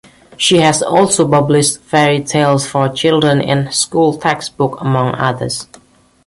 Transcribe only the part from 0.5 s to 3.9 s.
has also published fairy tales for children in